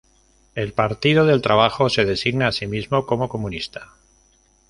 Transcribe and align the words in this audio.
El 0.55 0.73
Partido 0.73 1.27
del 1.27 1.43
Trabajo 1.43 1.87
se 1.87 2.05
designa 2.05 2.47
a 2.47 2.51
sí 2.51 2.65
mismo 2.65 3.05
como 3.05 3.29
comunista. 3.29 3.91